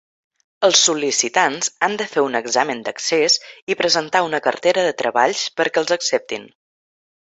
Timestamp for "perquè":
5.61-5.83